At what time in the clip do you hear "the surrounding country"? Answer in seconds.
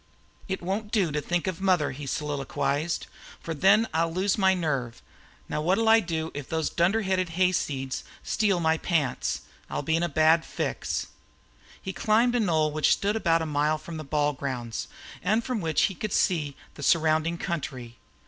16.73-17.97